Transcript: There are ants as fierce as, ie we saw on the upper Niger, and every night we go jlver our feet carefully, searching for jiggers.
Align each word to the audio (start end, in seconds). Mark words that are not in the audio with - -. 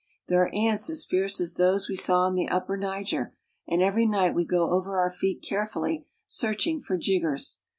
There 0.29 0.41
are 0.41 0.51
ants 0.55 0.89
as 0.89 1.05
fierce 1.05 1.39
as, 1.39 1.59
ie 1.59 1.77
we 1.87 1.95
saw 1.95 2.21
on 2.21 2.33
the 2.33 2.49
upper 2.49 2.75
Niger, 2.75 3.35
and 3.67 3.83
every 3.83 4.07
night 4.07 4.33
we 4.33 4.45
go 4.45 4.67
jlver 4.67 4.97
our 4.97 5.11
feet 5.11 5.45
carefully, 5.47 6.07
searching 6.25 6.81
for 6.81 6.97
jiggers. 6.97 7.59